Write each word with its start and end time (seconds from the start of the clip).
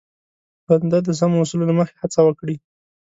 بنده 0.67 0.99
د 1.03 1.09
سمو 1.19 1.37
اصولو 1.43 1.67
له 1.69 1.73
مخې 1.79 1.95
هڅه 2.01 2.19
وکړي. 2.23 2.55